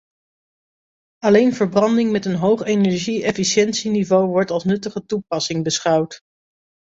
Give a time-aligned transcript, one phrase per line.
[1.17, 6.19] Alleen verbranding met een hoog energie-efficiëntieniveau wordt als nuttige toepassing beschouwd.